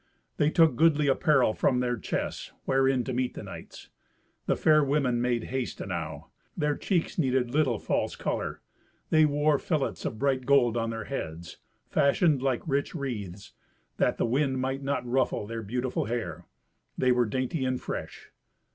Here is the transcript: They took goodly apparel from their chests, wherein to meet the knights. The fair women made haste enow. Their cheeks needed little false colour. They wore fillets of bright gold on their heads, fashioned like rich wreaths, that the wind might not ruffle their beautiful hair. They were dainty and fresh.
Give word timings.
They 0.37 0.49
took 0.49 0.75
goodly 0.77 1.05
apparel 1.05 1.53
from 1.53 1.79
their 1.79 1.95
chests, 1.95 2.51
wherein 2.65 3.03
to 3.03 3.13
meet 3.13 3.35
the 3.35 3.43
knights. 3.43 3.89
The 4.47 4.55
fair 4.55 4.83
women 4.83 5.21
made 5.21 5.43
haste 5.53 5.79
enow. 5.79 6.31
Their 6.57 6.75
cheeks 6.75 7.19
needed 7.19 7.51
little 7.53 7.77
false 7.77 8.15
colour. 8.15 8.61
They 9.11 9.25
wore 9.25 9.59
fillets 9.59 10.03
of 10.03 10.17
bright 10.17 10.47
gold 10.47 10.75
on 10.75 10.89
their 10.89 11.03
heads, 11.03 11.57
fashioned 11.87 12.41
like 12.41 12.67
rich 12.67 12.95
wreaths, 12.95 13.53
that 13.97 14.17
the 14.17 14.25
wind 14.25 14.59
might 14.59 14.81
not 14.81 15.05
ruffle 15.05 15.45
their 15.45 15.61
beautiful 15.61 16.05
hair. 16.05 16.47
They 16.97 17.11
were 17.11 17.27
dainty 17.27 17.63
and 17.63 17.79
fresh. 17.79 18.31